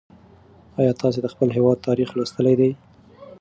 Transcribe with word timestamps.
ایا 0.79 0.93
تاسې 1.01 1.19
د 1.21 1.27
خپل 1.33 1.49
هېواد 1.57 1.77
تاریخ 1.87 2.09
لوستلی 2.17 2.55
دی؟ 2.59 2.71